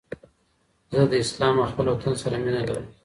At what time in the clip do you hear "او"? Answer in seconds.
1.61-1.69